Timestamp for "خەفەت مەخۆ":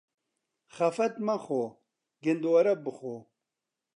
0.75-1.63